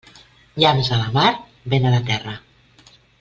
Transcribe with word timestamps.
Llamps 0.63 0.89
a 0.95 0.97
la 1.01 1.11
mar, 1.19 1.27
vent 1.75 1.87
a 1.91 1.95
la 1.97 2.03
terra. 2.11 2.35